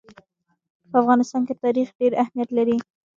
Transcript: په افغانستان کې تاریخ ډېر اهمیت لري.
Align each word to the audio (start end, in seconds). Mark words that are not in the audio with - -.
په 0.89 0.95
افغانستان 1.01 1.41
کې 1.47 1.53
تاریخ 1.63 1.87
ډېر 1.99 2.11
اهمیت 2.23 2.49
لري. 2.57 2.77